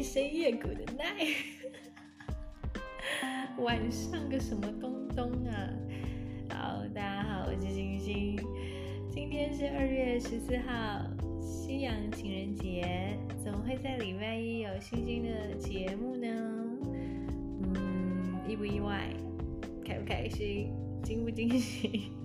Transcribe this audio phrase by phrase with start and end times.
[0.00, 1.26] 男生夜鼓的奈，
[3.62, 5.68] 晚上个什么东东啊？
[6.48, 8.34] 好，大家好，我是星星，
[9.10, 11.02] 今天是二月十四号，
[11.42, 16.26] 西洋情人节，怎么会在礼拜一有星星的节目呢？
[17.62, 19.06] 嗯，意不意外？
[19.84, 20.72] 开不开心？
[21.02, 22.10] 惊不惊喜？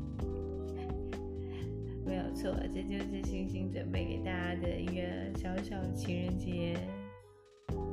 [2.08, 5.02] 没有错，这就是星星准备给大家的一个
[5.38, 6.78] 小小情人节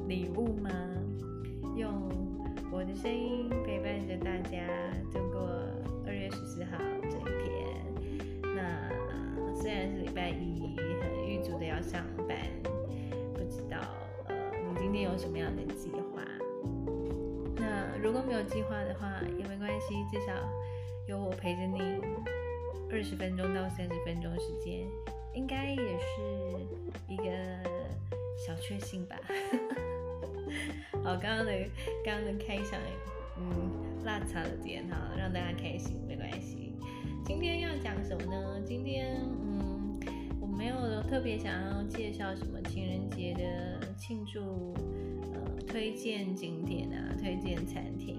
[0.09, 0.71] 礼物吗？
[1.77, 2.11] 用
[2.71, 4.67] 我的声音陪伴着大家
[5.13, 5.49] 度过
[6.07, 7.51] 二月十四号这一天。
[8.55, 8.91] 那
[9.55, 12.37] 虽然是礼拜一，很预祝的要上班，
[13.33, 13.79] 不知道
[14.29, 14.35] 呃
[14.69, 16.23] 你今天有什么样的计划？
[17.57, 20.33] 那如果没有计划的话也没关系，至少
[21.07, 21.81] 有我陪着你。
[22.91, 24.87] 二十分钟到三十分钟时间，
[25.33, 26.21] 应该也是
[27.09, 27.25] 一个
[28.37, 29.17] 小确幸吧。
[31.05, 31.53] 好，刚刚的
[32.05, 32.79] 刚刚的开场，
[33.39, 36.75] 嗯，辣茶的点哈，让大家开心没关系。
[37.25, 38.61] 今天要讲什么呢？
[38.65, 39.99] 今天嗯，
[40.41, 44.75] 我没有特别想要介绍什么情人节的庆祝，
[45.33, 48.19] 呃，推荐景点啊，推荐餐厅，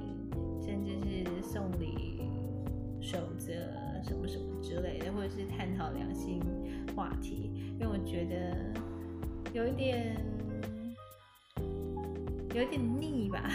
[0.65, 2.21] 甚至是送礼
[3.01, 3.53] 守则。
[4.05, 6.41] 什么什么之类的，或者是探讨良心
[6.93, 8.53] 话题，因为我觉得
[9.53, 10.17] 有一点
[12.53, 13.49] 有点腻吧。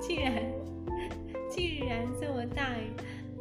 [0.00, 0.42] 既然
[1.48, 2.74] 既然这么大，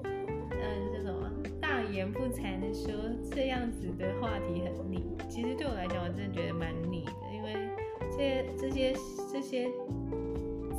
[0.04, 1.16] 嗯，这种
[1.60, 2.94] 大言不惭的说
[3.32, 7.70] 这样子的话题很腻，其实对我来讲，我真的觉得蛮腻的，因为
[8.12, 8.94] 这些这些
[9.32, 9.70] 这些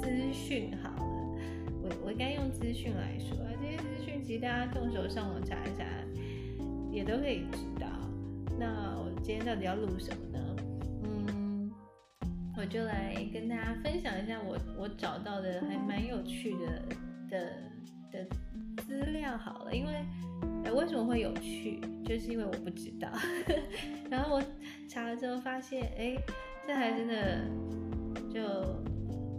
[0.02, 1.38] 资讯好了，
[1.82, 3.36] 我我应该用资讯来说。
[3.60, 5.84] 这些资讯其实大家动手上网查一查，
[6.92, 7.86] 也都可以知道。
[8.58, 10.47] 那我今天到底要录什么呢？
[12.68, 16.82] 就来跟大家分享一下我我找到的还蛮有趣的
[17.30, 17.52] 的
[18.10, 18.26] 的
[18.82, 19.74] 资料好了。
[19.74, 19.92] 因为
[20.64, 21.80] 哎，为什么会有趣？
[22.04, 23.08] 就是因为我不知道。
[24.10, 24.42] 然后我
[24.88, 26.16] 查了之后发现，哎，
[26.66, 27.46] 这还真的
[28.32, 28.40] 就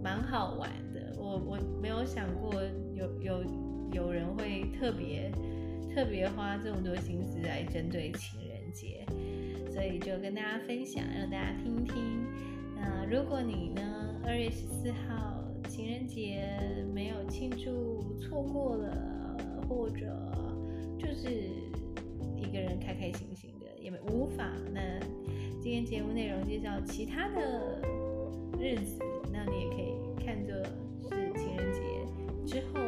[0.04, 1.16] 蛮好玩的。
[1.18, 2.54] 我我没有想过
[2.96, 3.70] 有有。
[3.92, 5.32] 有人会特别
[5.96, 9.04] 特别花这么多心思来针对情人节，
[9.68, 12.24] 所以就跟大家分享，让大家听听。
[12.80, 13.82] 那如果你呢，
[14.26, 16.48] 二月十四号情人节
[16.94, 20.06] 没有庆祝，错过了，或者
[20.98, 21.30] 就是
[22.38, 24.50] 一个人开开心心的，也无法。
[24.74, 25.00] 那
[25.62, 27.82] 今天节目内容介绍其他的
[28.60, 29.02] 日子，
[29.32, 29.94] 那你也可以
[30.26, 30.56] 看作
[31.04, 31.82] 是情人节
[32.46, 32.80] 之后。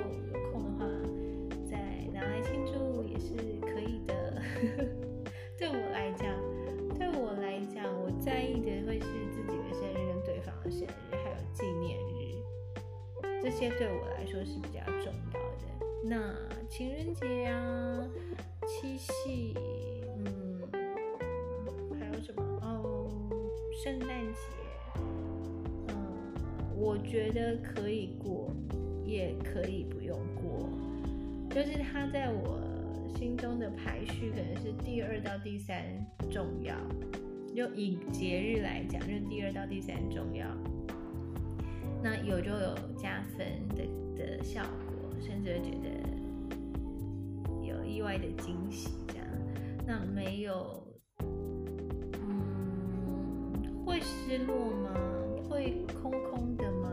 [13.82, 15.66] 对我来说是比较重要的。
[16.04, 16.36] 那
[16.70, 18.08] 情人节啊，
[18.68, 19.56] 七夕，
[20.20, 20.62] 嗯，
[22.00, 22.44] 还有什么？
[22.62, 23.10] 哦，
[23.84, 24.40] 圣诞节，
[25.88, 25.96] 嗯，
[26.78, 28.54] 我觉得可以过，
[29.04, 30.70] 也可以不用过，
[31.50, 32.62] 就是它在我。
[33.18, 35.84] 心中的排序可能是第二到第三
[36.32, 36.76] 重要，
[37.56, 40.48] 就以节日来讲，就是第二到第三重要。
[42.04, 43.86] 那有就有加分的
[44.18, 45.88] 的效果，甚至会觉得
[47.64, 49.28] 有意外的惊喜这样。
[49.86, 50.84] 那没有，
[51.20, 54.90] 嗯，会失落吗？
[55.50, 56.90] 会空空的吗？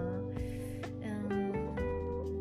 [1.03, 1.75] 嗯，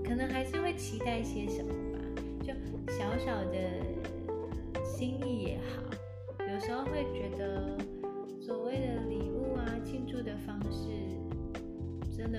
[0.03, 1.99] 可能还是会期待些什么吧。
[2.41, 2.51] 就
[2.91, 3.57] 小小的
[4.83, 5.83] 心意也好，
[6.51, 7.77] 有时候会觉得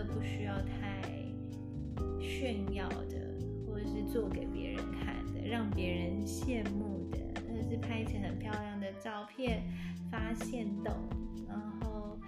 [0.09, 1.03] 不需要太
[2.21, 9.63] 炫耀的，或者是做给别人看的，让别人羡慕的，或者是拍一些很漂亮的照片
[10.11, 10.93] 发现动，
[11.47, 12.19] 然后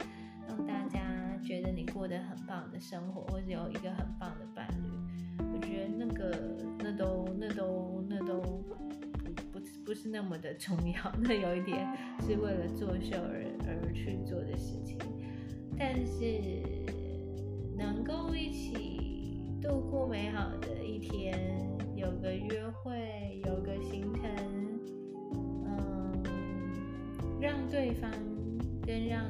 [0.47, 5.45] 让大家觉得你过得很棒的生活，或者有一个很棒的伴侣。
[5.53, 6.57] 我觉得那个。
[6.83, 11.87] 那都那都那都不不不是那么的重要，那有一点
[12.21, 14.97] 是为了作秀而而去做的事情，
[15.79, 16.63] 但是
[17.81, 21.35] 能够一起度过美好的一天，
[21.97, 24.23] 有个约会，有个行程，
[25.65, 26.23] 嗯，
[27.41, 28.11] 让对方
[28.87, 29.25] 跟让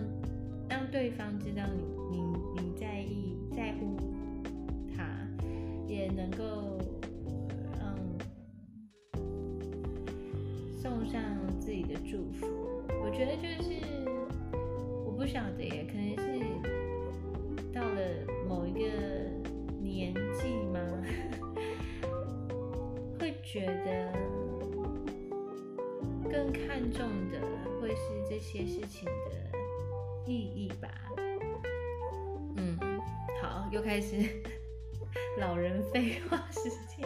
[0.68, 3.96] 让对方知道你你你在意在乎
[4.96, 5.04] 他，
[5.86, 6.80] 也能够。
[11.10, 11.20] 上
[11.58, 12.46] 自己的祝福，
[13.02, 13.42] 我觉得就
[23.52, 24.12] 觉得
[26.30, 27.40] 更看重的
[27.80, 29.58] 会是这些事情的
[30.24, 30.88] 意义吧。
[32.54, 32.78] 嗯，
[33.42, 34.24] 好，又开始
[35.40, 37.04] 老人废话时间。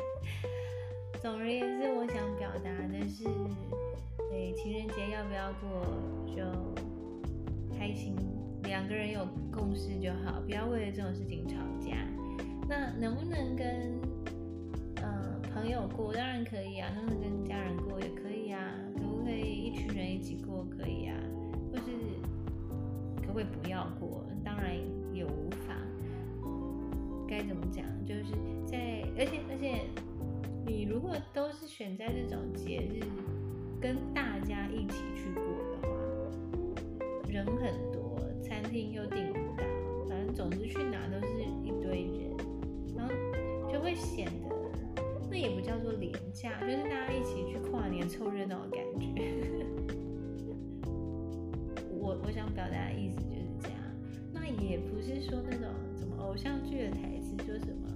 [1.22, 3.24] 总而言之，我想表达的是，
[4.30, 5.80] 哎，情人节要不要过
[6.26, 6.44] 就
[7.74, 8.14] 开心，
[8.64, 11.96] 两个人有共识就好，不要为了这种事情吵架。
[12.68, 13.66] 那能不能跟
[14.02, 14.13] 嗯
[15.64, 16.12] 朋友过？
[16.12, 16.90] 当然可以啊。
[16.94, 18.60] 能不能跟家人过也可以啊。
[18.94, 20.66] 可不可以一群人一起过？
[20.68, 21.16] 可以啊。
[21.72, 21.84] 或是
[23.22, 24.26] 可不可以不要过？
[24.44, 24.76] 当然
[25.14, 25.74] 也无法。
[27.26, 27.82] 该怎么讲？
[28.04, 28.34] 就是
[28.66, 29.88] 在而且而且。
[30.66, 33.04] 你如果都是选在这种节日
[33.78, 35.88] 跟大家一起去过的话，
[37.28, 39.64] 人很多，餐厅又订不到，
[40.08, 42.34] 反正总之去哪都是一堆人，
[42.96, 43.12] 然后
[43.70, 44.53] 就会显得
[45.44, 49.06] 也不叫做廉价，就是大家一起去跨年凑热闹的感觉。
[51.90, 53.78] 我我想表达的意思就是这样，
[54.32, 55.68] 那也不是说那种
[55.98, 57.90] 什么偶像剧的台词，说什么。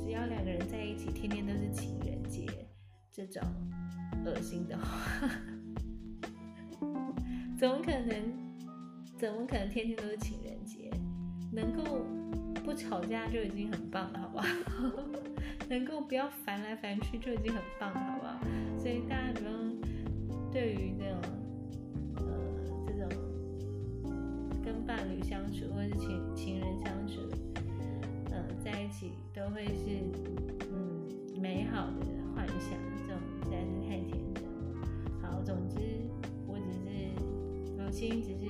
[0.00, 2.46] 只要两个人在一起，天天都是情人节，
[3.10, 3.42] 这种
[4.24, 5.28] 恶心的话，
[7.58, 8.46] 怎么可能？
[9.18, 10.90] 怎么可能天天都是情人节？
[11.52, 12.06] 能够
[12.64, 14.48] 不吵架就已经很棒了，好不好？
[15.68, 18.40] 能够不要烦来烦去就已经很棒了，好不好？
[18.78, 19.76] 所以大家不用
[20.50, 21.20] 对于那种
[22.16, 22.24] 呃
[22.86, 23.08] 这种
[24.64, 27.20] 跟伴侣相处或者是情情人相处。
[28.30, 30.00] 呃在一起都会是
[30.70, 31.08] 嗯
[31.40, 34.48] 美好的幻想，这种实在是太天真了。
[35.22, 35.76] 好，总之
[36.46, 36.86] 我只是
[37.76, 38.46] 母亲，只是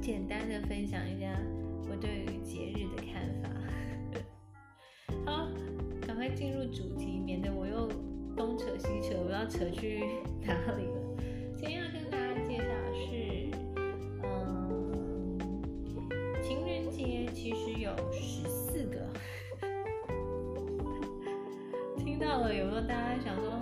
[0.00, 1.38] 简单的分享一下
[1.88, 3.48] 我对于节日的看法。
[5.26, 5.48] 好，
[6.20, 7.88] 快进入主题，免得我又
[8.36, 10.04] 东扯西扯，我要扯去
[10.42, 11.16] 哪里了？
[11.56, 13.48] 今天要跟大家介绍的是，
[14.22, 14.92] 嗯，
[16.42, 19.08] 情人节其实有十四个，
[21.96, 22.18] 听。
[22.18, 22.82] 到了有没有？
[22.82, 23.58] 大家想说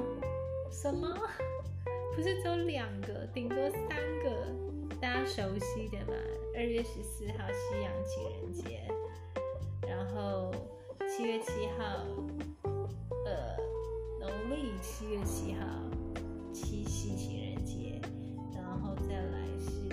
[0.69, 1.17] 什么？
[2.17, 3.89] 不是只有两个，顶多三
[4.25, 4.49] 个，
[5.01, 6.15] 大家熟悉的嘛。
[6.57, 8.83] 二月十四号西洋情人节，
[9.87, 10.53] 然后
[11.07, 12.05] 七月七号，
[14.49, 15.61] 农历七月七号
[16.55, 18.01] 七夕情人节，
[18.55, 19.91] 然后再来是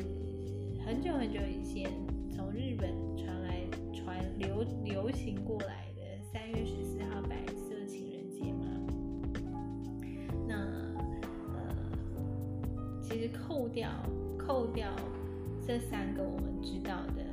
[0.82, 1.92] 很久很久以前
[2.34, 3.60] 从日本传来
[3.94, 8.66] 传流流行过来的三月十四号白色情人节嘛。
[10.48, 10.56] 那
[11.54, 11.76] 呃。
[13.02, 13.90] 其实扣掉
[14.38, 14.90] 扣掉
[15.68, 17.26] 这三个我们知道的，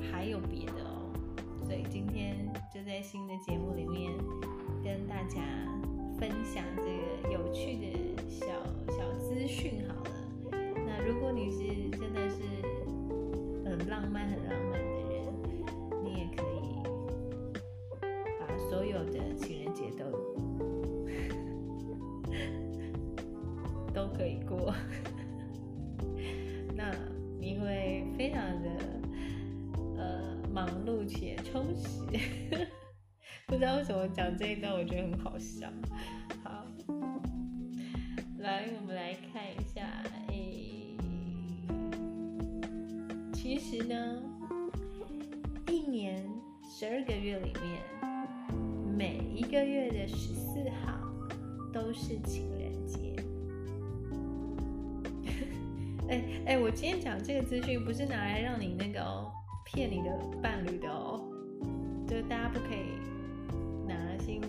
[0.00, 1.12] 还有别的哦。
[1.64, 4.12] 所以今天就在新的节目里面
[4.82, 5.38] 跟大家
[6.20, 7.86] 分享这个有趣的
[8.28, 8.46] 小
[8.92, 10.10] 小资讯好了。
[10.86, 11.58] 那如果你是
[11.98, 12.36] 真的是
[13.64, 15.24] 很浪漫很浪漫的人，
[16.04, 16.82] 你也可以
[18.38, 20.04] 把所有的情人节都。
[23.92, 24.72] 都可以过，
[26.76, 26.94] 那
[27.40, 28.70] 你会非常的
[29.96, 31.98] 呃忙碌且充实。
[33.60, 35.68] 不知道为什么讲这一段，我觉得很好笑。
[36.42, 36.64] 好，
[38.38, 39.82] 来，我们来看一下，
[40.28, 40.96] 诶，
[43.34, 44.22] 其实呢，
[45.68, 46.26] 一年
[46.66, 47.82] 十二个月里面，
[48.96, 50.98] 每一个月的十四号
[51.70, 53.14] 都是情人节。
[56.08, 59.30] 哎哎，我今天讲这个资讯不是拿来让你那个哦
[59.66, 61.20] 骗你的伴侣的哦，
[62.08, 62.89] 就是大家不可以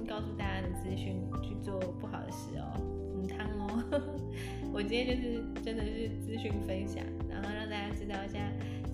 [0.08, 2.80] 告诉大家的资讯去做不好的事哦，
[3.16, 3.84] 嗯汤哦。
[4.74, 8.40] 我今天就是真的是资讯分享，然后让大家知道一下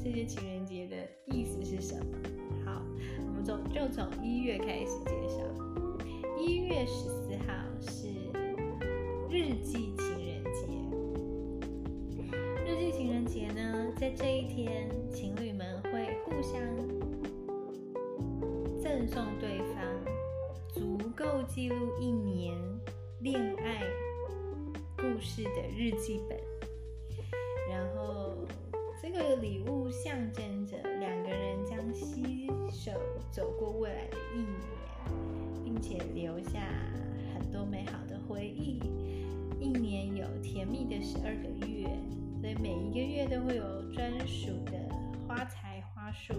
[0.03, 2.05] 这些情人节的意思是什么。
[2.65, 2.81] 好，
[3.25, 5.41] 我们从就从一月开始介绍，
[6.39, 8.07] 一月十四号是
[9.29, 10.67] 日记情人节。
[12.65, 13.75] 日记情人节呢。
[13.99, 16.61] 在这一天，情侣们会互相
[21.47, 22.55] 记录一年
[23.21, 23.81] 恋爱
[24.97, 26.37] 故事的日记本，
[27.69, 28.45] 然后
[29.01, 32.91] 这个礼物象征着两个人将携手
[33.31, 36.59] 走过未来的一年，并且留下
[37.33, 38.79] 很多美好的回忆。
[39.59, 41.87] 一年有甜蜜的十二个月。
[42.39, 44.73] 所以每一个月都会有专属的
[45.27, 46.35] 花材花束，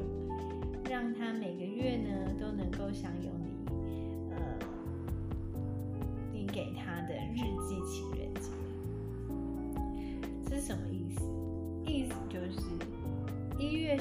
[0.88, 3.32] 让他每个月呢都能够享有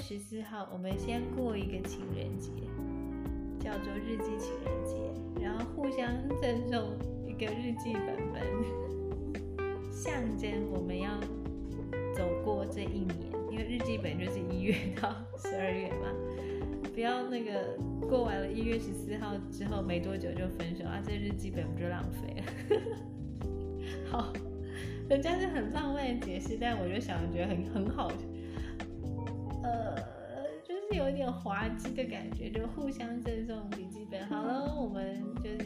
[0.08, 2.50] 十四号，我们先过一个情人节，
[3.60, 6.08] 叫做日记情人节，然后互相
[6.42, 6.98] 赠送
[7.28, 8.42] 一个日记本本，
[9.92, 11.20] 象征我们要
[12.16, 13.18] 走过这一年。
[13.52, 16.08] 因为日记本就是一月到十二月嘛，
[16.94, 22.82] 不要那个过完了一月十四号之后没多久就分手啊，这日记本不就浪费了？
[24.10, 24.32] 好。
[25.10, 28.12] 人家是很浪漫的解释，但我就想觉得很很好，
[30.90, 34.26] 是有一点滑稽的感觉，就互相赠送笔记本。
[34.28, 35.66] 好了，我们就是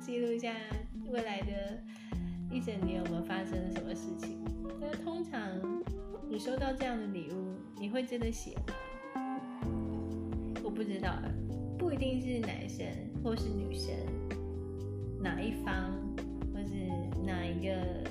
[0.00, 0.54] 记录一下
[1.06, 1.82] 未来的
[2.50, 4.44] 一整年我们发生了什么事情。
[4.80, 5.40] 那通常
[6.28, 9.40] 你收到这样的礼物，你会真的写吗？
[10.64, 11.14] 我不知道，
[11.78, 12.86] 不一定是男生
[13.22, 13.94] 或是女生，
[15.22, 15.92] 哪一方
[16.52, 16.74] 或是
[17.24, 18.08] 哪一个。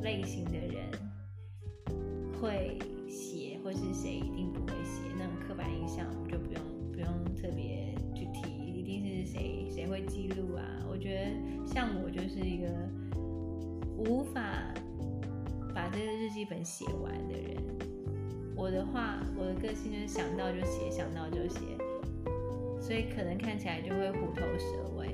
[0.00, 0.88] 类型的人
[2.40, 4.47] 会写，或是谁一定
[5.18, 10.64] 那种刻板印象就不用不用特别去提，一定是谁谁会记录啊？
[10.90, 12.68] 我觉得像我就是一个
[13.96, 14.42] 无法
[15.74, 17.56] 把这个日记本写完的人。
[18.56, 21.60] 我的话，我的个性就是想到就写，想到就写，
[22.80, 24.66] 所以可能看起来就会虎头蛇
[24.96, 25.08] 尾，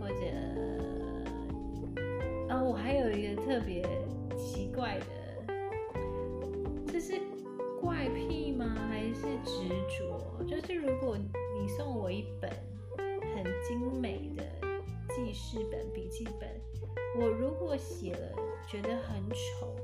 [0.00, 0.16] 或者。
[2.68, 3.80] 我还有一个特别
[4.36, 5.06] 奇怪的，
[9.46, 10.44] 执着？
[10.44, 12.50] 就是如果你送我一本
[13.34, 14.42] 很精美的
[15.14, 16.50] 记事本、笔记本，
[17.18, 18.36] 我如果写了
[18.68, 19.74] 觉得很丑，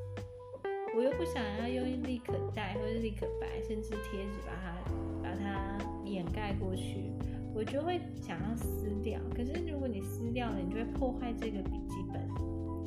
[0.94, 4.76] 我又不想要用立可带或者立可白，甚至贴纸把它
[5.22, 7.10] 把它掩盖过去，
[7.54, 9.18] 我就会想要撕掉。
[9.34, 12.20] 可是如果你撕掉了，你就会破坏这个笔记本。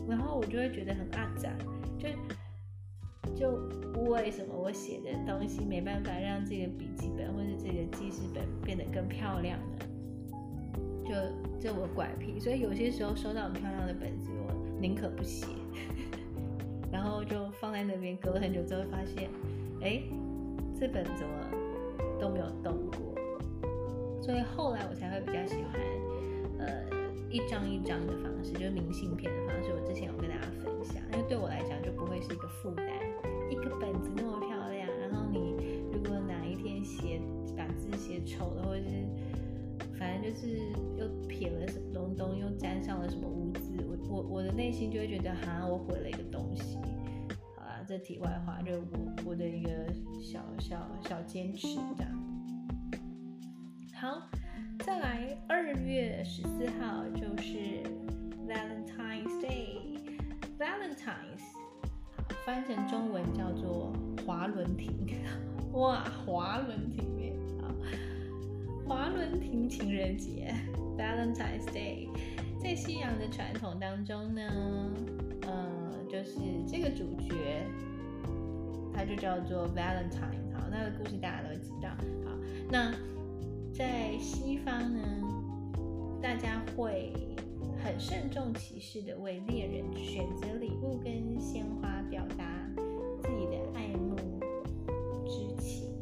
[0.08, 1.50] 然后我就会觉得很阿杂，
[1.98, 2.08] 就
[3.34, 3.52] 就
[4.10, 9.86] 为什么我写的东西没办法让这个笔记本或者这个记事本变得更漂亮呢？
[11.06, 11.14] 就
[11.60, 15.48] 这我怪癖，所以有些时候收到很漂亮的本子，我宁可不写，
[16.92, 19.30] 然后就放在那边，隔了很久之后发现，
[19.82, 20.02] 哎，
[20.80, 21.50] 这本怎么
[22.20, 23.16] 都没有动过？
[24.22, 25.80] 所以后来我才会比较喜欢，
[26.60, 26.96] 呃。
[27.28, 29.70] 一张一张的方式，就是明信片的方式。
[29.74, 32.88] 我之前有跟大家分享，因为对我来讲就不会是一个负担。
[33.50, 35.56] 一个本子那么漂亮，然后你
[35.92, 37.20] 如果哪一天写
[37.56, 39.08] 把字写丑了，或者是
[39.98, 40.60] 反正就是
[40.98, 46.78] 又撇了什么东东，又沾上了什么污渍，我我我的内心就会觉得哈，我毁了一个东西。
[47.58, 48.98] 好啦，这题外话，就是我
[49.28, 49.70] 我的一个
[50.22, 52.12] 小小小坚持这样。
[53.94, 54.30] 好。
[54.80, 57.82] 再来，二月十四号就是
[58.46, 61.55] Valentine's Day，Valentine's。
[62.46, 63.92] Valentine's 翻成中文叫做
[64.26, 64.94] 华伦亭。
[65.74, 67.34] 哇，华伦亭耶！
[67.62, 67.74] 啊，
[68.88, 70.54] 华伦亭情人节
[70.98, 72.08] Valentine's Day，
[72.62, 74.42] 在西洋的传统当中呢，
[75.42, 77.66] 呃，就是这个主角，
[78.94, 80.54] 他就叫做 Valentine。
[80.54, 81.90] 好，那个故事大家都知道。
[82.26, 82.32] 好，
[82.72, 82.94] 那。
[83.78, 85.02] 在西方呢，
[86.22, 87.12] 大家会
[87.86, 92.44] 很慎重其事的为恋人选择礼物跟鲜花，表达
[93.22, 94.16] 自己的爱慕
[95.28, 95.94] 之情。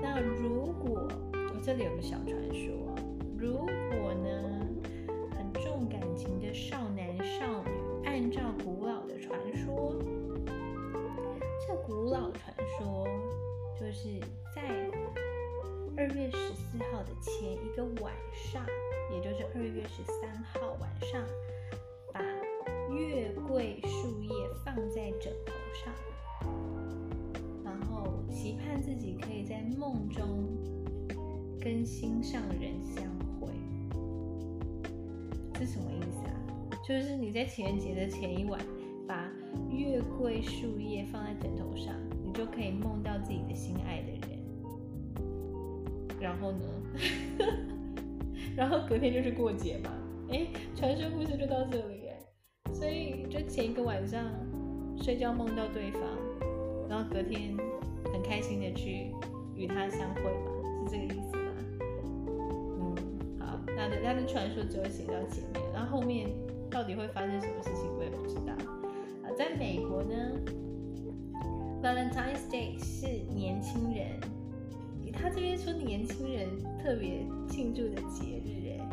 [0.00, 2.94] 那如果我这里有个小传说，
[3.36, 4.64] 如果呢
[5.36, 10.00] 很重感情的少男少女，按照古老的传说，
[11.66, 13.08] 这古老传说
[13.76, 14.20] 就是
[14.54, 14.88] 在。
[15.94, 18.64] 二月十四号的前一个晚上，
[19.12, 21.22] 也就是二月十三号晚上，
[22.12, 22.20] 把
[22.94, 24.30] 月桂树叶
[24.64, 25.92] 放在枕头上，
[27.62, 30.48] 然后期盼自己可以在梦中
[31.60, 33.04] 跟心上人相
[33.38, 33.48] 会。
[35.52, 36.34] 这什么意思啊？
[36.88, 38.58] 就是你在情人节的前一晚，
[39.06, 39.30] 把
[39.70, 44.38] 月桂树叶放在枕头上，你就可以梦到自己的心爱的人。
[46.18, 46.64] 然后呢？
[48.56, 49.90] 然后隔天就是过节嘛。
[50.30, 52.18] 哎，传说故事就到这里哎。
[52.72, 54.24] 所以就前一个晚上
[54.96, 56.00] 睡觉梦到对方，
[56.88, 57.56] 然后隔天
[58.12, 59.12] 很开心的去
[59.54, 61.52] 与他相会嘛，是这个意思吗？
[62.80, 62.94] 嗯，
[63.38, 66.30] 好，那的他的传说只有写到前面，然后后面
[66.70, 68.52] 到底会发生什么事情我也不知道。
[69.22, 70.14] 啊，在美国呢
[71.82, 74.18] ，Valentine's Day 是年轻人。
[75.12, 76.48] 他这边说年轻人
[76.82, 78.88] 特别庆祝的节日，哎，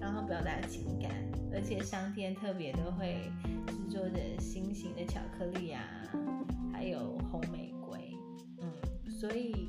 [0.00, 1.10] 然后表达情感，
[1.52, 3.30] 而且商店特别都会
[3.66, 5.82] 制作着心形的巧克力啊，
[6.72, 8.16] 还有红玫瑰，
[8.58, 8.72] 嗯，
[9.10, 9.68] 所以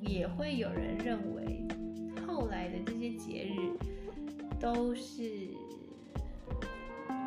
[0.00, 1.66] 也会有人认为
[2.26, 3.76] 后来的这些节日
[4.58, 5.48] 都是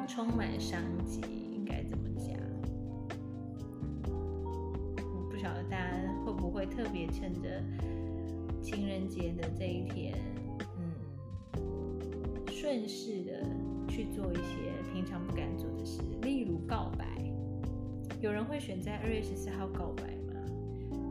[0.07, 1.21] 充满商机，
[6.75, 7.63] 特别趁着
[8.61, 10.13] 情人节的这一天，
[10.77, 10.93] 嗯，
[12.51, 13.45] 顺势的
[13.87, 17.05] 去做一些平常不敢做的事，例如告白。
[18.21, 20.03] 有人会选在二月十四号告白
[20.33, 20.33] 吗？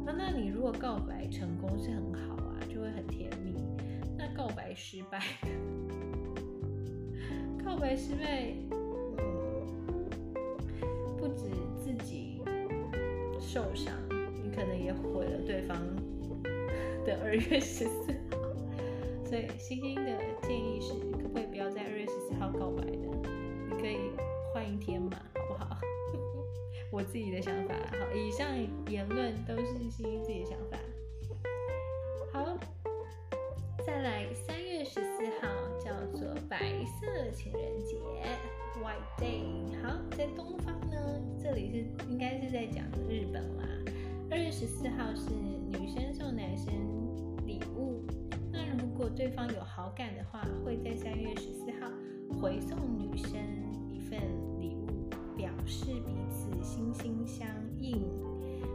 [0.04, 3.54] 那那你如果告白成功是很好啊，就会很甜蜜。
[4.18, 5.23] 那告白失败，
[7.64, 8.76] 告白失败，嗯，
[11.16, 12.42] 不止自己
[13.40, 13.94] 受伤，
[14.64, 15.76] 可能也毁了对方
[17.04, 18.38] 的二月十四号。
[19.26, 20.11] 所以星星的
[20.42, 22.97] 建议是，可不可以不要在二月十四号告白的？
[23.68, 24.11] 你可以
[24.52, 25.18] 换一天嘛？
[25.35, 25.76] 好不好
[26.90, 28.49] 我自己的想法，好，以上
[28.88, 30.78] 言论都是星星自己的想法。
[32.33, 32.56] 好，
[33.87, 36.59] 再来，三月十四号叫做白
[37.00, 37.97] 色情人节
[38.80, 39.83] （White Day）。
[39.83, 43.64] 好，在东方呢，这里是应该是在讲日本啦。
[44.34, 46.74] 二月十四号是女生送男生
[47.46, 48.02] 礼物，
[48.50, 51.88] 那如果对方有好感的话，会在三月十四号
[52.36, 53.38] 回送女生
[53.92, 54.18] 一份
[54.60, 56.50] 礼物，表示彼此。
[56.64, 57.46] 心心相
[57.78, 58.02] 印。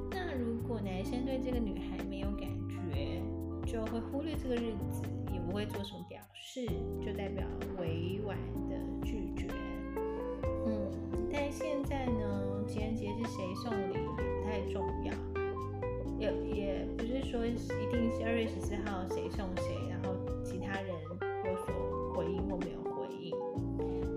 [0.10, 3.22] 那如果男生对这个女孩没有感觉，
[3.70, 5.02] 就会忽略这个日子，
[5.34, 6.66] 也不会做什么表示，
[7.06, 7.46] 就代表
[7.78, 8.38] 委婉
[8.70, 9.48] 的拒绝。
[10.66, 10.90] 嗯，
[11.30, 15.14] 但现在呢，情人节是谁送礼也不太重要，
[16.20, 17.56] 也也不是说一
[17.92, 20.90] 定是二月十四号谁送谁，然后其他人
[21.46, 23.34] 有所回应或没有回应。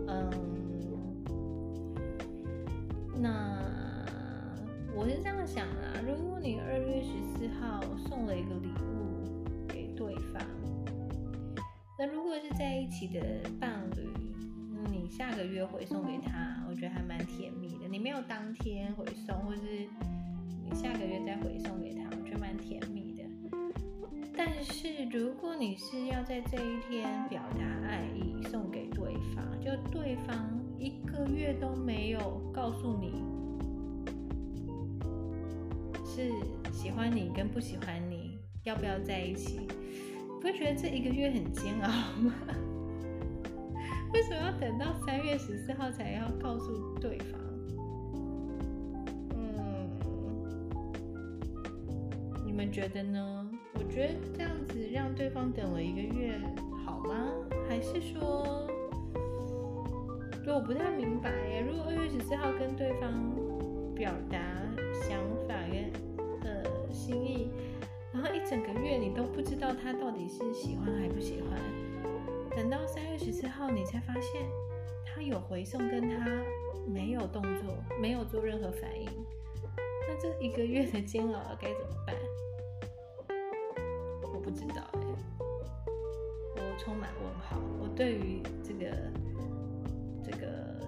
[0.09, 0.31] 嗯，
[3.21, 3.63] 那。
[4.95, 10.43] 我是这样想啦，如果你二月十四号送了一个礼物给对方，
[11.99, 13.19] 那如果是在一起的
[13.59, 14.07] 伴侣，
[14.91, 17.89] 你下个月回送给他，我觉得还蛮甜蜜的。
[17.89, 19.89] 你没有当天回送，或是
[20.75, 23.23] 下个月再回送给他，我觉得蛮甜蜜的。
[24.35, 33.23] 但是如果你是要在这一天表达爱意，送给对方，就对方一个月都没有告诉你。
[36.05, 36.31] 是
[36.73, 39.67] 喜欢你跟不喜欢你，要不要在一起？
[40.41, 41.89] 不会觉得这一个月很煎熬
[42.21, 42.35] 吗？
[44.13, 47.42] 为什么要等到三月十四号才要告诉对方？
[52.73, 53.51] 觉得呢？
[53.75, 56.41] 我觉得这样子让对方等了一个月
[56.87, 57.29] 好吗？
[57.69, 58.67] 还是说，
[60.47, 61.61] 我不太明白耶。
[61.61, 63.13] 如果二月十四号跟对方
[63.95, 64.39] 表达
[65.07, 65.55] 想法
[66.43, 67.51] 跟心意，
[68.11, 71.61] 然后一整个月你都不知道他到底是喜欢还不喜欢，
[72.57, 74.43] 等到三月十四号你才发现
[75.05, 76.27] 他有回送，跟他
[76.89, 79.07] 没有动作，没有做任何反应，
[80.09, 82.17] 那这一个月的煎熬该怎么办？
[84.53, 84.83] 知道
[86.57, 89.13] 哎，我充满问号，我对于这个
[90.23, 90.47] 这个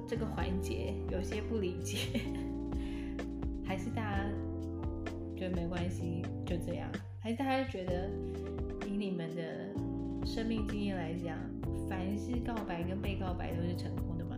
[0.08, 2.20] 这个环节有些不理解，
[3.64, 4.24] 还是大家？
[5.36, 6.88] 觉得没关系，就这样。
[7.18, 8.08] 还是大家觉得，
[8.86, 9.74] 以你们的
[10.24, 11.36] 生命经验来讲，
[11.88, 14.36] 凡是告白跟被告白都是成功的吗？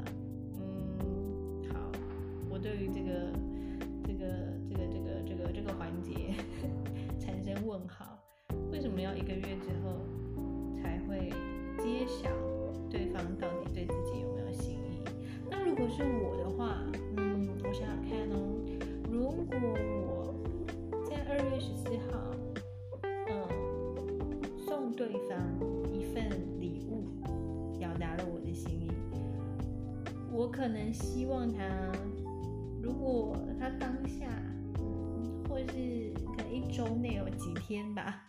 [0.59, 1.93] 嗯，好，
[2.49, 3.31] 我对于这个、
[4.07, 4.25] 这个、
[4.67, 6.35] 这个、这个、这个、这个环节
[7.21, 8.06] 产生问号。
[8.87, 9.99] 为什么要一个月之后
[10.81, 11.29] 才会
[11.83, 12.31] 揭晓
[12.89, 15.03] 对方到底对自己有没有心意？
[15.51, 16.85] 那如果是我的话，
[17.17, 18.63] 嗯，我想想看哦，
[19.11, 21.17] 如果我在。
[21.29, 22.31] 二月十四号，
[23.03, 23.49] 嗯，
[24.57, 25.37] 送对方
[25.93, 27.09] 一份礼物，
[27.77, 28.93] 表达了我的心意。
[30.31, 31.91] 我可能希望他，
[32.81, 34.27] 如果他当下，
[35.49, 38.23] 或是可能一周内有几天吧，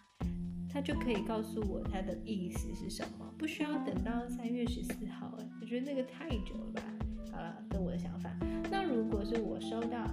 [0.78, 5.36] 他就可以告诉我他的意思是什么，不需要等到三月十四号。
[5.60, 6.84] 我觉得那个太久了吧。
[7.32, 8.30] 好了，这我的想法。
[8.70, 10.08] 那如果是我收到，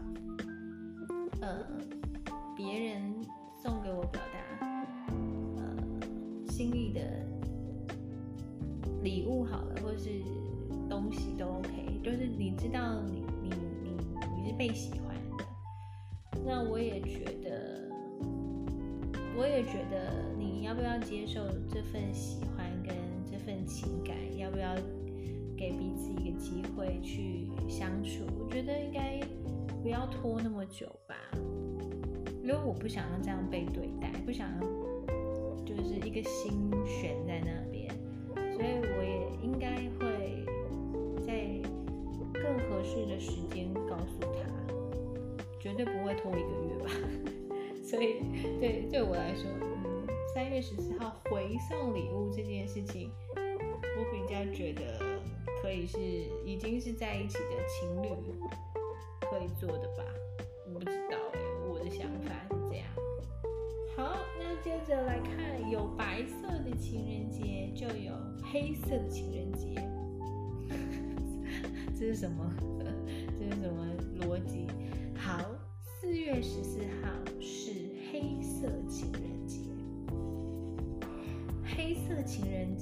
[1.42, 1.84] 嗯。
[2.56, 3.12] 别人
[3.60, 4.86] 送给我表达
[5.58, 5.76] 呃
[6.46, 7.02] 心意的
[9.02, 10.22] 礼物好了，或是
[10.88, 13.50] 东西都 OK，就是你知道你你
[13.82, 13.96] 你
[14.34, 15.44] 你是被喜欢的，
[16.46, 17.90] 那我也觉得，
[19.36, 22.94] 我也觉得你要不要接受这份喜欢跟
[23.28, 24.72] 这份情感，要不要
[25.56, 28.24] 给彼此一个机会去相处？
[28.38, 29.20] 我觉得应该
[29.82, 31.16] 不要拖那么久吧。
[32.42, 34.60] 因为我不想要这样被对待，不想要
[35.64, 37.90] 就是一个心悬在那边，
[38.52, 40.46] 所以我也应该会
[41.26, 41.58] 在
[42.32, 44.48] 更合适的时间告诉他，
[45.58, 46.90] 绝对不会拖一个月吧。
[47.82, 48.16] 所以
[48.60, 49.50] 对对我来说，
[50.34, 54.98] 三月十四号回送礼物这件事情，我比较觉得
[55.62, 55.96] 可以是
[56.44, 58.08] 已经是在一起的情侣
[59.20, 60.02] 可以做的吧。
[60.66, 62.86] 我不知道哎，我的想法是这样。
[63.96, 69.76] 好，那接着来看，有白色的情人节，就有黑色的情人节。
[71.96, 72.52] 这是什么？
[82.44, 82.73] 人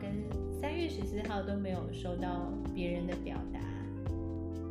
[0.00, 0.10] 跟
[0.60, 3.60] 三月十四号都没有收到别人的表达，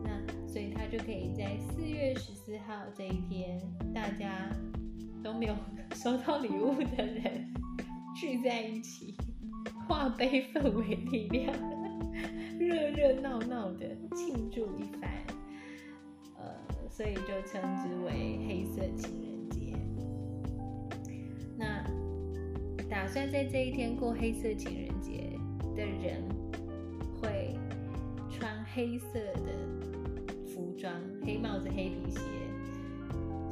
[0.03, 3.60] 那所以他就可以在四月十四号这一天，
[3.93, 4.49] 大家
[5.23, 5.55] 都没有
[5.95, 7.53] 收到礼物的人
[8.15, 9.15] 聚在一起，
[9.88, 11.53] 化悲愤为力量，
[12.60, 15.10] 热热闹闹的庆祝一番，
[16.38, 16.53] 呃，
[16.89, 19.77] 所以就称之为黑色情人节。
[21.57, 21.84] 那
[23.02, 25.36] 打算在这一天过黑色情人节
[25.76, 26.24] 的人，
[27.20, 27.58] 会
[28.30, 29.58] 穿黑色的
[30.46, 30.94] 服装、
[31.26, 32.20] 黑帽子、黑皮鞋，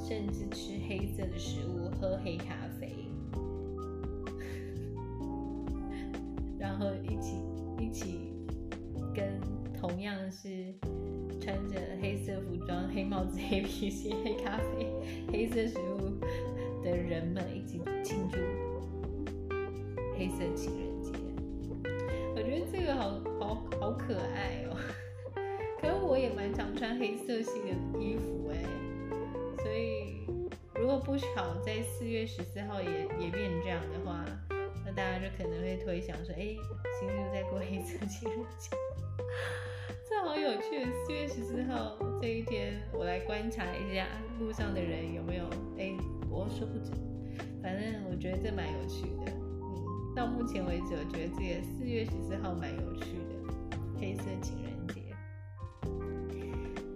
[0.07, 2.93] 甚至吃黑色的食物、喝黑咖啡，
[6.59, 7.37] 然后一起
[7.79, 8.31] 一起
[9.15, 9.41] 跟
[9.73, 10.71] 同样是
[11.41, 14.93] 穿着黑色服装、黑帽子、黑皮鞋、黑咖啡、
[15.33, 16.19] 黑色食物
[16.83, 18.37] 的人们一起庆祝。
[20.19, 21.13] 黑色情人节。
[22.35, 24.75] 我觉得这个好好好可爱哦。
[25.79, 28.57] 可是我也蛮常穿黑色系的衣服哎，
[29.63, 30.27] 所以
[30.75, 34.25] 如果不巧在四月十四号也也变这样的话，
[34.85, 36.53] 那大家就可能会推想说，哎，
[36.99, 38.75] 新宿在过黑色情人节，
[40.09, 40.85] 这好有趣。
[41.05, 44.05] 四月十四号这一天，我来观察一下
[44.37, 45.45] 路上的人有没有，
[45.77, 45.95] 哎，
[46.29, 46.91] 我说不准，
[47.63, 49.38] 反正我觉得这蛮有趣的。
[50.19, 55.01] 到目前为止，我觉得这个四月十四号蛮有趣的，黑色情人节。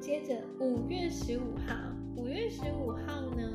[0.02, 1.74] 接着五月十五号，
[2.18, 3.54] 五月十五号呢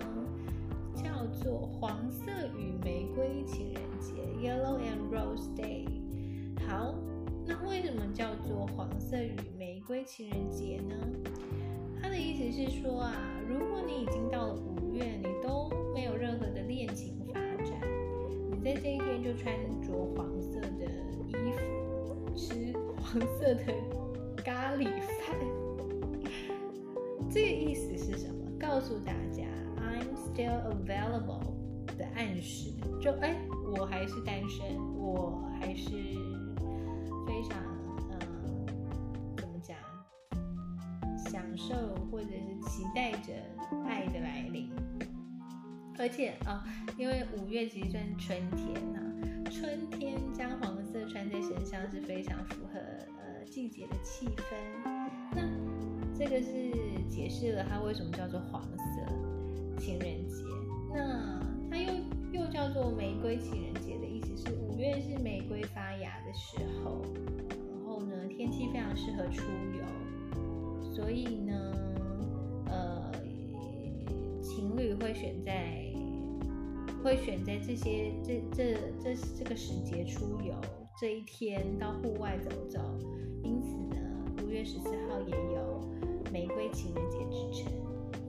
[0.94, 5.85] 叫做黄色与玫瑰情人节 （Yellow and Rose Day）。
[6.66, 6.94] 好，
[7.44, 10.94] 那为什么叫做黄色与玫瑰情人节呢？
[12.00, 13.14] 它的意思是说啊，
[13.46, 17.17] 如果你已经到了五月，你都没有任何的恋情，
[18.62, 20.85] 在这一天就穿着黄色的
[21.29, 23.64] 衣服，吃黄色的
[24.44, 25.37] 咖喱饭。
[27.31, 28.35] 这个意思是什么？
[28.59, 29.44] 告诉大家
[29.77, 31.55] ，I'm still available
[31.97, 33.37] 的暗示，就哎，
[33.77, 35.90] 我还是单身，我还是
[37.27, 37.59] 非常
[38.11, 38.66] 嗯，
[39.37, 39.77] 怎么讲，
[41.16, 41.75] 享受
[42.11, 43.33] 或者是期待着
[43.87, 44.71] 爱的来临。
[45.99, 46.65] 而且啊、
[46.97, 49.01] 因为五月其实算春天呐、
[49.51, 52.79] 春天将黄色穿在身上是非常符合
[53.19, 54.55] 呃季节的气氛。
[55.35, 55.43] 那
[56.17, 56.73] 这个是
[57.09, 58.85] 解释了它为什么叫做黄色
[59.79, 60.45] 情人节。
[60.95, 61.93] 那它又
[62.33, 67.03] 又叫做玫瑰情人节的意思是五月是玫瑰发芽的时候，
[67.71, 69.43] 然后呢天气非常适合出
[69.77, 71.75] 游，所以呢
[72.67, 73.13] 呃
[74.41, 75.88] 情侣会选在
[77.09, 80.55] 会选在这些这这这这个时节出游，
[81.01, 82.79] 这一天到户外走走，
[83.42, 83.97] 因此呢
[84.42, 85.81] 五月十四号也有
[86.31, 87.73] 玫瑰情人节之称。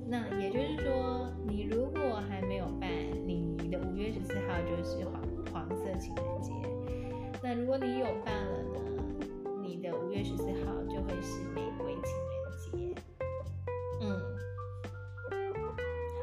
[0.07, 2.89] 那也就是说，你如果还没有办，
[3.27, 6.53] 你的五月十四号就是黄黄色情人节。
[7.43, 8.79] 那如果你有办了呢，
[9.61, 13.01] 你的五月十四号就会是玫瑰情人节。
[13.99, 14.21] 嗯，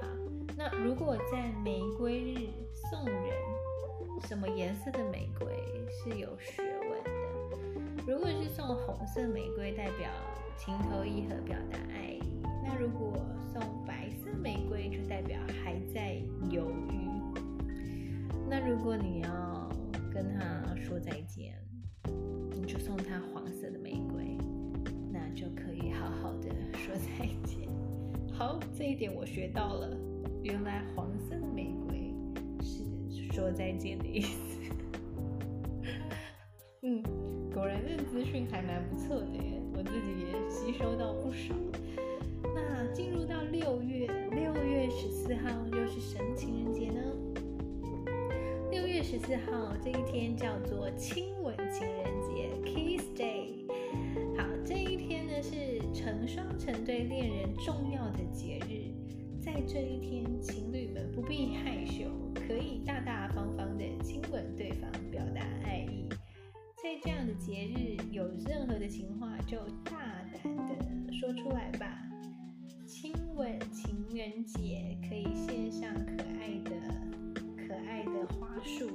[0.00, 0.08] 好。
[0.56, 2.25] 那如果在玫瑰
[4.28, 5.46] 什么颜色的玫瑰
[5.88, 7.10] 是有学问的。
[8.04, 10.10] 如果是送红色玫瑰，代表
[10.58, 12.42] 情投意合，表达爱意。
[12.64, 17.08] 那如果送白色玫瑰，就代表还在犹豫。
[18.50, 19.70] 那如果你要
[20.12, 21.54] 跟他说再见，
[22.50, 24.36] 你就送他黄色的玫瑰，
[25.12, 27.68] 那就可以好好的说再见。
[28.32, 29.96] 好，这一点我学到了，
[30.42, 31.85] 原来黄色玫瑰
[33.36, 34.72] 说再见的意思。
[36.80, 37.02] 嗯，
[37.52, 41.54] 果然这资讯还蛮不错的耶，我自己也吸收到不少。
[42.54, 47.02] 那进入到六月，六月十四号又是什么情人节呢？
[48.70, 53.66] 六月十四号这一天叫做亲吻情人节 （Kiss Day）。
[54.38, 58.94] 好，这一天呢是成双成对恋人重要的节日，
[59.38, 62.04] 在这一天，情侣们不必害羞，
[62.46, 66.08] 可以大大方方的亲吻对方，表达爱意。
[66.82, 69.96] 在这样的节日，有任何的情话就大
[70.32, 72.02] 胆的说出来吧。
[72.86, 76.70] 亲吻情人节可以献上可爱的、
[77.56, 78.88] 可爱的花束，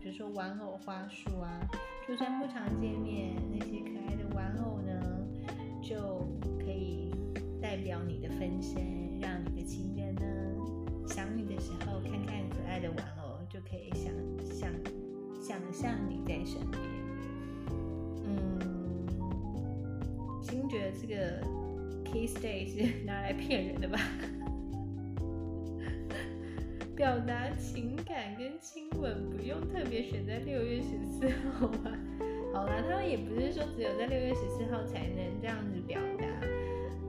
[0.00, 1.60] 比如说玩偶花束啊。
[2.06, 5.26] 就算不常见面，那些可爱的玩偶呢，
[5.82, 6.26] 就
[6.58, 7.10] 可以
[7.60, 10.22] 代表你的分身，让你的情人呢
[11.08, 14.12] 想你的时候，看看可爱的玩偶，就可以想
[14.44, 14.70] 想
[15.40, 16.82] 想象你在身边。
[20.68, 21.40] 觉得这个
[22.04, 23.98] Kiss Day 是拿来骗人的吧？
[26.94, 31.90] 表达情感跟亲吻不用特别选在六月十四号吧？
[32.52, 36.26] 好啦，他们也不是说只有在六月十四号才能这样子表达，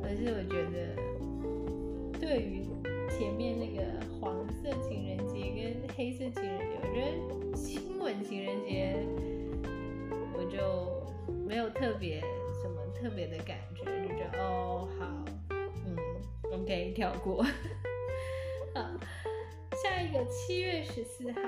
[0.03, 2.63] 而是我觉得对于
[3.09, 3.83] 前面那个
[4.19, 9.05] 黄色情人节跟黑色情人节，我觉得亲吻情人节
[10.37, 12.21] 我就没有特别
[12.61, 12.79] 什么。
[13.01, 15.05] 特别的感觉，就觉得哦好，
[15.49, 15.95] 嗯
[16.51, 17.41] ，OK，跳过。
[18.75, 18.81] 好，
[19.81, 21.39] 下一个七月十四号。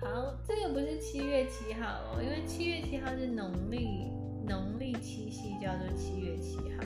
[0.00, 4.10] 好，这个不是七月七号哦，因为七月七号是农历
[4.44, 6.82] 农历七夕，叫做七月七号，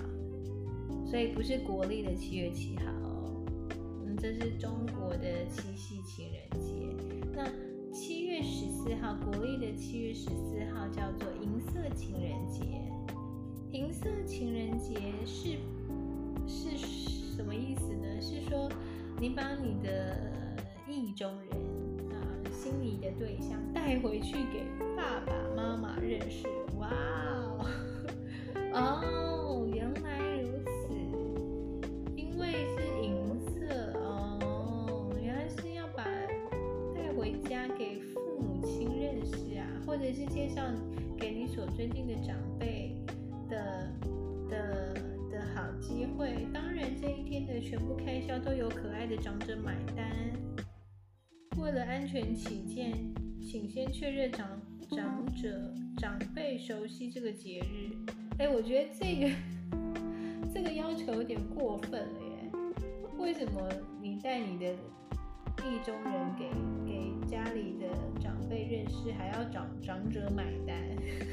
[1.09, 2.85] 所以不是国历的七月七号。
[4.05, 6.94] 嗯，这是中国的七夕情人节。
[7.35, 7.49] 那
[7.90, 12.83] 七月十四号，国历的七月十四号叫做银色情人节。
[13.73, 14.94] 银色情人节
[15.25, 15.57] 是
[16.47, 18.21] 是什么意思呢？
[18.21, 18.68] 是说
[19.18, 20.31] 你把你的
[20.87, 22.16] 意中人啊，
[22.53, 24.62] 心仪的对象带回去给
[24.94, 26.47] 爸爸妈妈认识。
[26.79, 26.90] 哇
[40.59, 42.97] 者是介绍给你所尊敬的长辈。
[43.49, 43.90] 的
[44.51, 44.92] 的
[45.31, 50.07] 的好机会，当然这一天的全部开销都由可爱的长者买单。
[51.57, 52.92] 为了安全起见，
[53.40, 57.97] 请先确认长长者长辈熟悉这个节日。
[58.38, 59.31] 哎，我觉得这个
[60.53, 62.51] 这个要求有点过分了耶！
[63.18, 63.66] 为什么
[64.03, 64.77] 你带你的
[65.66, 66.51] 意中人给
[66.87, 67.87] 给家里的
[68.21, 70.77] 长辈认识，还要找长者买单？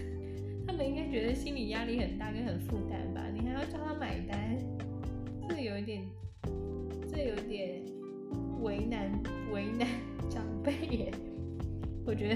[0.67, 3.21] 他们应该觉得心理压力很大跟很负担吧？
[3.33, 4.57] 你还要叫他买单，
[5.47, 6.03] 这有一点，
[7.07, 7.81] 这有点
[8.61, 9.11] 为难
[9.53, 9.88] 为难
[10.29, 11.11] 长辈耶。
[12.05, 12.35] 我觉得，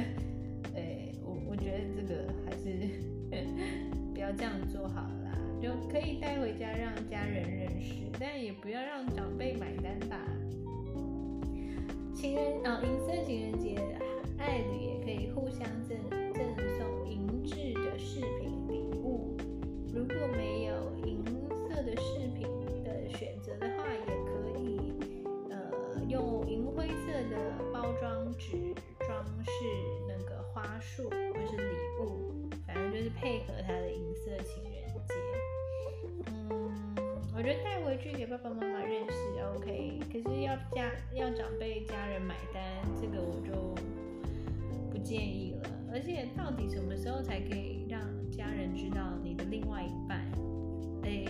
[0.76, 2.88] 哎，我我觉得这个还是
[4.14, 10.18] 不要这样做好了，就可以带回家让家人认识，但也不要让长辈买单吧。
[12.20, 13.78] 情人啊，银色情人节，
[14.38, 16.19] 爱侣也可以互相赠赠。
[37.56, 42.64] 带回去给爸爸妈妈认识 OK，可是要家要长辈家人买单，
[43.02, 43.76] 这个我就
[44.92, 45.70] 不建议了。
[45.92, 50.20] 而且到底什么时候才可以让家人知道你的另外一半，
[51.04, 51.26] 哎，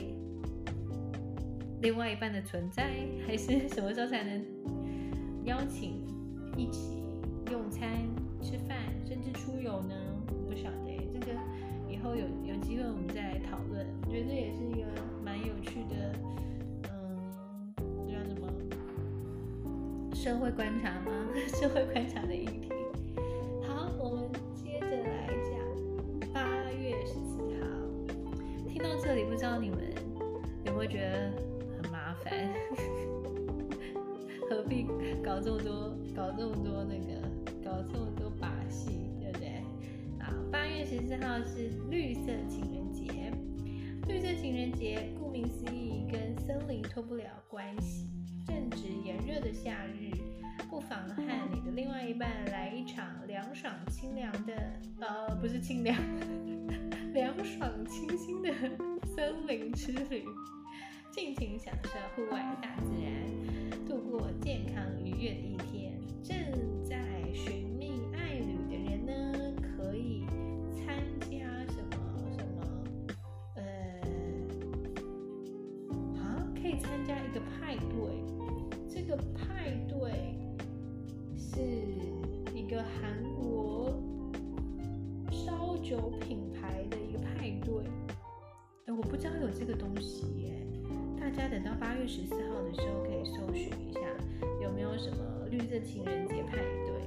[1.81, 2.89] 另外一半的存在，
[3.25, 4.45] 还是什么时候才能
[5.45, 6.05] 邀请
[6.57, 7.01] 一起
[7.51, 7.89] 用餐、
[8.41, 8.77] 吃饭，
[9.07, 9.95] 甚至出游呢？
[10.49, 10.88] 不晓得，
[11.99, 13.85] 以后有有机会我们再来讨论。
[14.05, 14.87] 我觉得这也是一个
[15.21, 16.15] 蛮有趣的，
[16.89, 17.19] 嗯，
[18.07, 18.47] 叫什么
[20.15, 21.11] 社会观察吗？
[21.59, 22.69] 社会观察的议题。
[23.67, 25.59] 好，我们接着来讲
[26.33, 27.67] 八月十四号。
[28.69, 29.79] 听到这里，不知道你们
[30.65, 31.33] 有没有觉得
[31.81, 32.31] 很麻烦？
[34.49, 34.87] 何必
[35.21, 37.21] 搞这么多，搞这么多那个，
[37.61, 38.08] 搞这么多，
[40.51, 43.31] 八月十四号是绿色情人节。
[44.07, 48.07] 绿色情人节顾名思义，跟森林脱不了关系。
[48.47, 50.09] 正值炎热的夏日，
[50.67, 51.21] 不妨和
[51.53, 54.53] 你的另外一半来一场凉爽清凉的，
[54.99, 55.95] 呃，不是清凉，
[57.13, 58.51] 凉爽清新的
[59.15, 60.25] 森林之旅，
[61.11, 65.93] 尽情享受户外大自然，度过健康愉悦的一天。
[66.23, 66.35] 正
[77.09, 77.97] 加一个派对。
[78.87, 80.11] 这个派对
[81.35, 81.59] 是
[82.55, 83.91] 一个韩国
[85.31, 87.83] 烧酒品牌的一个派对。
[88.85, 90.53] 哎，我不知道有这个东西耶。
[91.19, 94.01] 大家等到八月十四号的时候可以搜寻一下，
[94.61, 96.98] 有没有什么绿色情人节派对？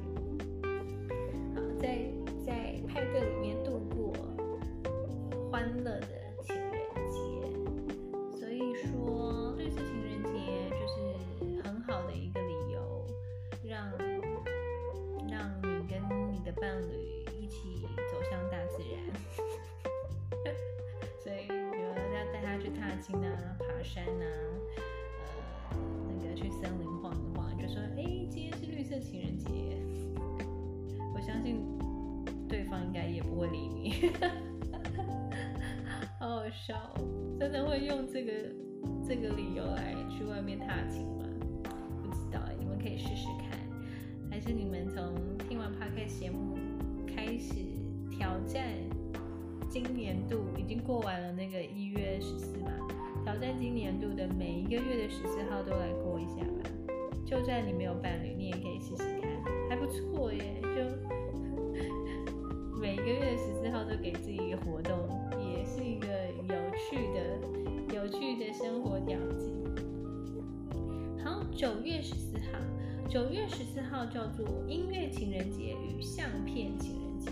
[73.92, 77.30] 号叫做音乐情人节与相片情人节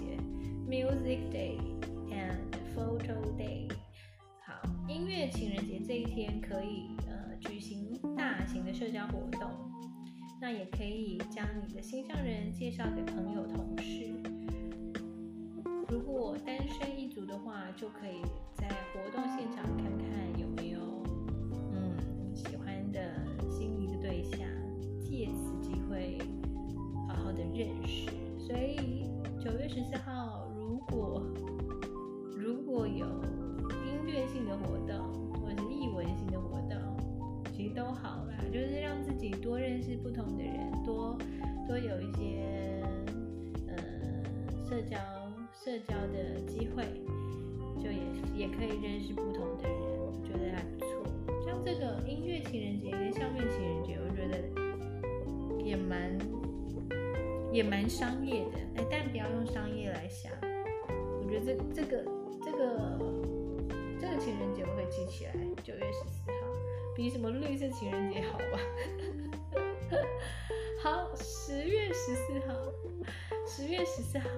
[0.68, 1.58] （Music Day
[2.10, 2.36] and
[2.76, 3.72] Photo Day）。
[4.44, 9.50] 好，音乐情人节这一天可以呃举行大型的社交活动，
[10.38, 14.10] 那也可以将你的心上人介绍给朋友、同事。
[15.88, 18.20] 如果单身一族的话，就可以
[18.52, 20.78] 在活动现场看看有没有
[21.72, 23.14] 嗯喜欢的
[27.32, 28.10] 的认识。
[28.38, 29.04] 所以
[29.38, 31.22] 九月十四号，如果
[32.36, 33.06] 如果有
[33.86, 36.76] 音乐性的活动或者是艺文性的活动，
[37.52, 41.16] 其实都好啦，就是让自己多认识不同的人，多
[41.66, 42.82] 多有一些
[43.68, 43.76] 呃
[44.68, 44.96] 社交
[45.52, 46.84] 社交的机会，
[47.78, 48.00] 就也
[48.34, 50.88] 也可以认识不同的人，我觉得还不错。
[51.44, 56.18] 像这个音乐情人节跟相面情人节，我觉得也蛮
[57.52, 60.30] 也蛮商业的，哎，但不要用商业来想。
[61.22, 62.04] 我觉得这这个
[62.42, 62.98] 这个
[64.00, 65.32] 这个情人节我会记起来，
[65.62, 66.36] 九月十四号，
[66.94, 68.58] 比什么绿色情人节好吧？
[70.82, 72.54] 好，十月十四号，
[73.46, 74.28] 十月十四号，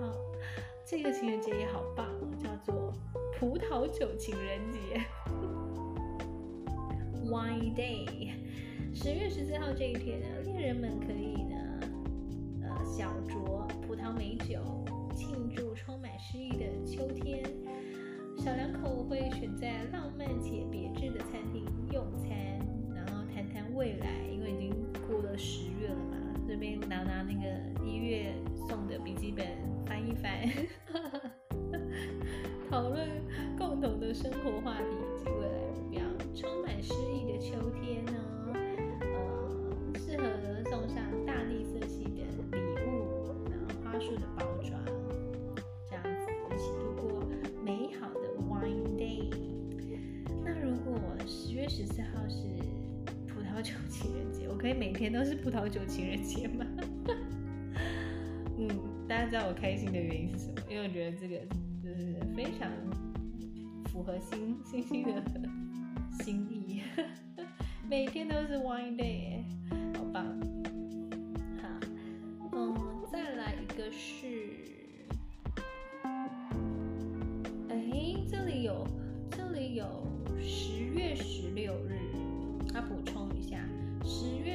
[0.84, 2.92] 这个情人节也好棒哦，叫做
[3.38, 5.00] 葡萄酒情人节
[7.26, 8.32] （Wine Day）。
[8.94, 11.41] 十月十四号这一天呢，恋人们可以，
[13.02, 14.62] 小酌葡萄美酒，
[15.12, 17.42] 庆祝充满诗意的秋天。
[18.38, 22.30] 小两口会选在浪漫且别致的餐厅用餐，
[22.94, 28.32] 然后谈谈未来，因为已经过了十月了嘛，这边拿拿那个一月
[28.68, 29.48] 送的笔记本
[29.84, 30.48] 翻一翻，
[32.70, 33.08] 讨论
[33.58, 34.84] 共同的生活话题
[55.02, 56.64] 每天都是葡萄酒情人节吗？
[58.56, 58.68] 嗯，
[59.08, 60.62] 大家知道我开心的原因是什么？
[60.70, 61.38] 因为我觉得这个
[61.82, 62.70] 就是非常
[63.86, 65.20] 符合星星星的
[66.22, 66.82] 心意，
[67.90, 69.42] 每天都是 Wine Day，
[69.98, 70.24] 好棒！
[71.60, 71.68] 好，
[72.52, 72.72] 嗯，
[73.10, 74.54] 再来一个是，
[77.68, 78.86] 哎，这里有
[79.32, 79.84] 这里有
[80.38, 81.98] 十月十六日。
[82.74, 83.11] 他补充，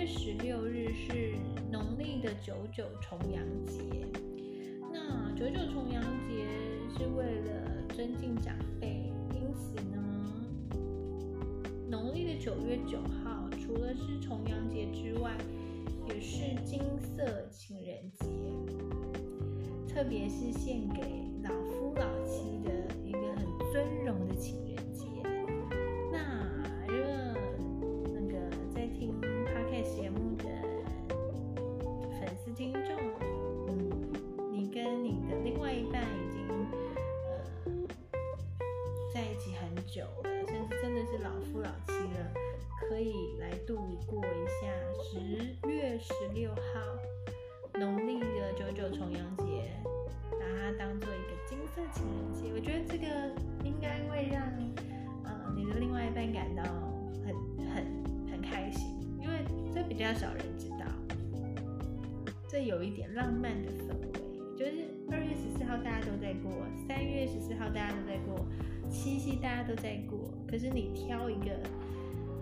[0.08, 1.36] 十六日是
[1.70, 4.08] 农历的九九重阳节。
[4.89, 6.47] 那九九重阳节
[6.97, 10.01] 是为了尊敬长辈，因此呢，
[11.89, 15.38] 农历的九月九号除了是重阳节之外，
[16.08, 18.26] 也是金色情人节，
[19.93, 21.01] 特别是献给
[21.43, 22.72] 老夫老妻的
[23.03, 24.55] 一个很尊荣的情
[60.08, 60.86] 较少人知道，
[62.47, 64.08] 这有一点浪漫的氛围。
[64.55, 66.49] 就是二月十四号大家都在过，
[66.88, 68.47] 三月十四号大家都在过，
[68.89, 71.60] 七夕大家都在过，可是你挑一个，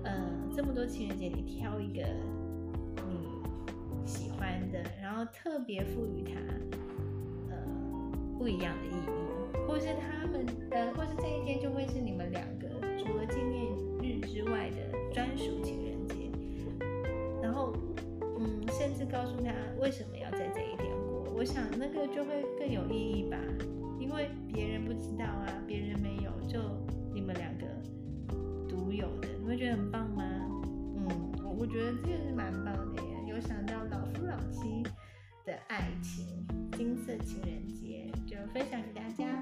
[0.03, 2.03] 呃，这么多情人节，你挑一个
[3.09, 3.18] 你
[4.05, 6.39] 喜欢的，然后特别赋予它，
[7.49, 7.57] 呃，
[8.38, 11.16] 不一样的意义，或是他们，呃，或是
[19.16, 19.49] 告诉他
[19.80, 23.38] 为什么要在这一天过，我想那个就会更有意义吧，
[23.97, 26.59] 因为别人不知道啊，别人没有，就
[27.13, 27.66] 你们两个
[28.68, 30.22] 独有的，你会觉得很棒吗？
[30.97, 31.07] 嗯，
[31.45, 34.84] 我我觉得这个是蛮棒的耶，有想到老夫老妻
[35.45, 39.35] 的爱情，金色情人节就分享给大家。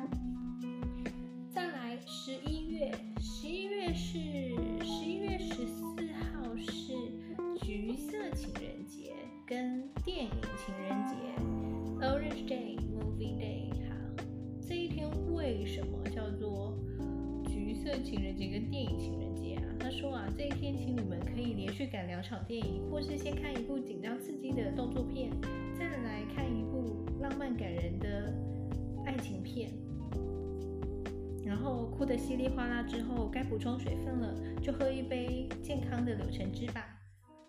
[33.54, 34.34] 补充水分了，
[34.64, 36.84] 就喝一杯健康的柳橙汁吧。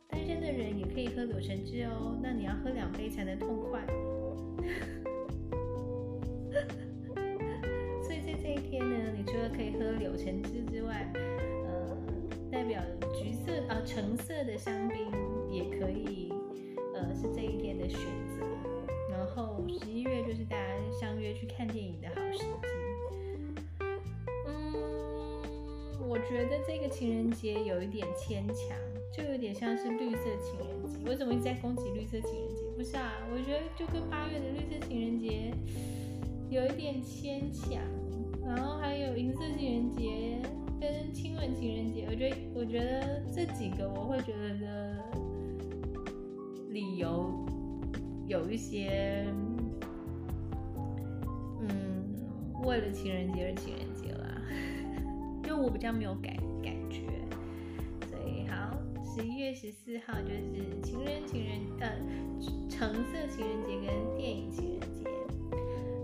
[0.06, 3.80] 单身的人也可以喝柳橙汁哦，那你要喝两杯才能痛快。
[8.02, 11.10] 所以在这一天呢，你除了可以喝柳橙汁之外，
[11.64, 11.96] 呃，
[12.52, 12.82] 代表
[13.18, 15.10] 橘色啊、橙色的香槟
[15.50, 16.30] 也可以，
[16.94, 17.98] 呃，是这一天的选
[18.28, 18.44] 择。
[19.10, 20.68] 然后十一月就是大家
[21.00, 22.44] 相约去看电影的好时机。
[26.14, 28.78] 我觉得这个情人节有一点牵强，
[29.12, 31.10] 就有点像是绿色情人节。
[31.10, 32.62] 为什么一直在攻击绿色情人节？
[32.76, 35.52] 不是啊，我觉得就跟八月的绿色情人节
[36.50, 37.82] 有一点牵强。
[38.46, 40.38] 然后还有银色情人节
[40.80, 44.96] 跟亲吻情人节，我觉得我觉得这几个我会觉得
[46.68, 47.44] 理由
[48.28, 49.26] 有一些，
[51.60, 52.14] 嗯，
[52.62, 53.83] 为了情人节而情人，
[55.56, 57.02] 我比较没有感感觉，
[58.08, 61.90] 所以好，十一月十四号就是情人情人呃
[62.68, 65.04] 橙色情人节跟电影情人节，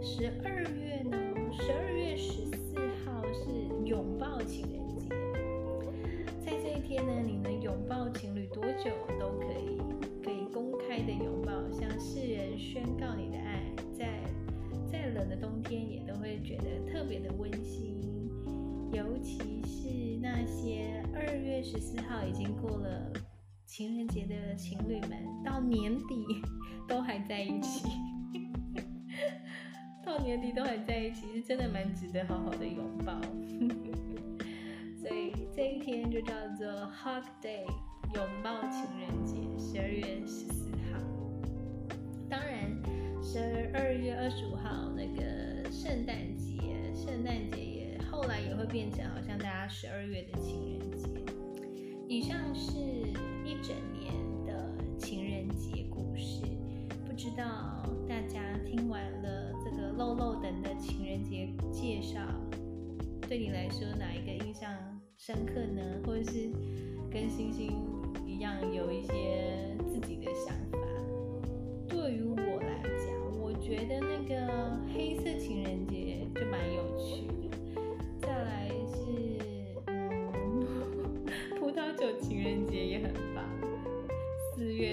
[0.01, 1.17] 十二月呢，
[1.53, 3.51] 十二月十四号是
[3.85, 5.09] 拥抱情人节，
[6.45, 9.79] 在这一天呢，你能拥抱情侣多久都可以，
[10.25, 14.21] 可以公开的拥抱，向世人宣告你的爱，在
[14.91, 17.97] 再冷的冬天也都会觉得特别的温馨，
[18.93, 23.13] 尤其是那些二月十四号已经过了
[23.65, 26.43] 情人节的情侣们，到年底
[26.89, 27.87] 都还在一起。
[30.05, 33.21] 到年底都还在一起，是真的蛮值得好好的拥抱。
[35.01, 37.65] 所以这一天就叫做 Hug Day，
[38.15, 40.99] 拥抱情人节，十二月十四号。
[42.29, 42.77] 当然，
[43.23, 47.80] 十二月二十五号那个圣诞节，圣诞节也
[48.21, 51.09] 后来也会变成好像大家十二月的情人节。
[52.07, 54.13] 以上是一整年
[54.45, 56.43] 的情人节故事，
[57.07, 62.21] 不知道大家听完了这个漏漏等的情人节介绍，
[63.27, 64.71] 对你来说哪一个印象
[65.17, 65.81] 深刻呢？
[66.05, 66.51] 或者是
[67.11, 67.73] 跟星星
[68.27, 70.79] 一样有一些自己的想法？
[71.89, 77.25] 对于我来讲，我觉得那个黑色情人节就蛮有趣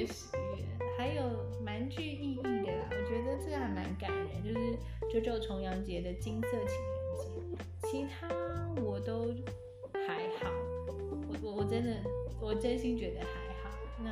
[0.06, 0.64] 十月
[0.98, 1.24] 还有
[1.64, 4.78] 蛮具意义的啦，我觉得这还蛮感人，就是
[5.12, 8.28] 九九重阳节的金色情人节，其他
[8.82, 9.34] 我都
[9.94, 10.52] 还好，
[10.88, 11.96] 我我我真的
[12.42, 13.70] 我真心觉得还好。
[14.04, 14.12] 那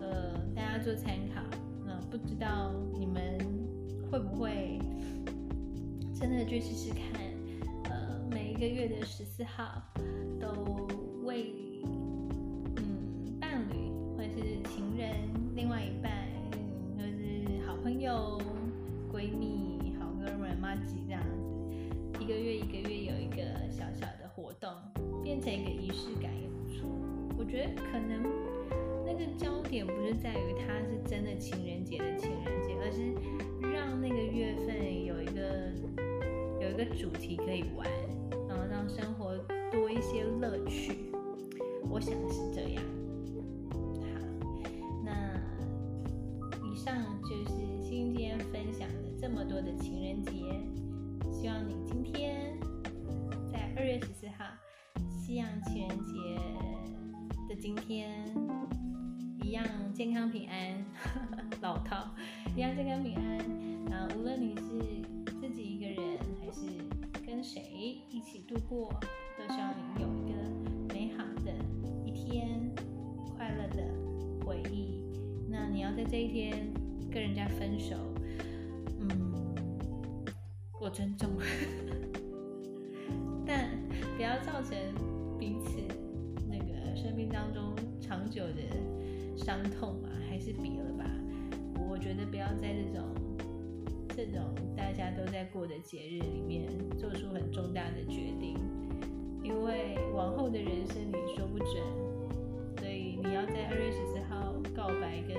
[0.00, 1.42] 呃大家做参考，
[1.86, 3.38] 那不知道你们
[4.10, 4.78] 会不会
[6.18, 7.02] 真的去试试看？
[7.84, 9.82] 呃每一个月的十四号
[10.40, 10.86] 都
[11.24, 11.54] 为
[25.44, 26.88] 这个仪式感也不错。
[27.36, 28.22] 我觉得可能
[29.04, 33.12] 那个焦点不是在于它是真的情人节的情人节，而是
[33.74, 35.72] 让那个月份有一个
[36.60, 37.88] 有一个主题可以玩，
[38.48, 39.36] 然后让生活
[39.72, 41.10] 多一些乐趣。
[41.90, 43.01] 我想是这样。
[60.32, 60.82] 平安，
[61.60, 62.08] 老套，
[62.56, 63.38] 一样健康平安。
[63.92, 64.62] 啊，无论你是
[65.38, 66.62] 自己一个人，还是
[67.26, 68.88] 跟谁一起度过，
[69.38, 71.52] 都希望你有一个美好的
[72.06, 72.72] 一天，
[73.36, 73.84] 快乐的
[74.46, 75.04] 回忆。
[75.50, 76.72] 那你要在这一天。
[77.12, 77.94] 跟人家分手，
[79.00, 79.34] 嗯，
[80.80, 81.28] 我尊重，
[83.44, 83.68] 但
[84.16, 84.74] 不要造成
[85.38, 85.76] 彼此
[86.48, 88.62] 那个生命当中长久的
[89.36, 90.01] 伤痛，
[90.42, 91.04] 是别了吧。
[91.88, 93.06] 我觉得不要在这种
[94.08, 96.68] 这种大家都在过的节日里面
[96.98, 98.56] 做出很重大的决定，
[99.42, 101.76] 因为往后的人生你说不准，
[102.78, 105.36] 所以你要在二月十四号告白跟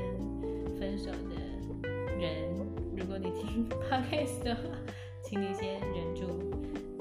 [0.80, 1.44] 分手的。
[2.20, 2.56] 人，
[2.96, 4.62] 如果你听 podcast 的话，
[5.22, 6.28] 请你先忍住，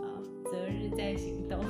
[0.02, 0.18] 啊，
[0.50, 1.60] 择日再行动，